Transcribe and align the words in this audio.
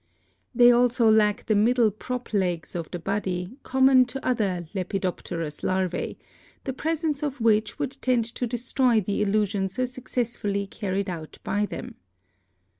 They 0.55 0.71
also 0.71 1.07
lack 1.11 1.45
the 1.45 1.53
middle 1.53 1.91
prop 1.91 2.33
legs 2.33 2.73
of 2.75 2.89
the 2.89 2.97
body 2.97 3.59
common 3.61 4.05
to 4.05 4.27
other 4.27 4.67
lepidopterous 4.73 5.61
larvae, 5.61 6.17
the 6.63 6.73
presence 6.73 7.21
of 7.21 7.39
which 7.39 7.77
would 7.77 8.01
tend 8.01 8.25
to 8.33 8.47
destroy 8.47 8.99
the 9.01 9.21
illusion 9.21 9.69
so 9.69 9.85
successfully 9.85 10.65
carried 10.65 11.07
out 11.07 11.37
by 11.43 11.67
them. 11.67 11.97